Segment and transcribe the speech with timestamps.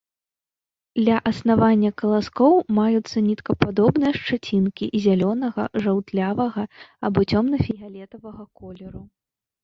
[1.07, 6.63] Ля аснавання каласкоў маюцца ніткападобныя шчацінкі зялёнага, жаўтлявага
[7.11, 9.03] або цёмна-фіялетавага колеру.